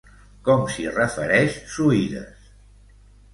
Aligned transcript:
Com 0.47 0.63
s'hi 0.75 0.85
refereix 0.95 1.59
Suides? 1.75 2.51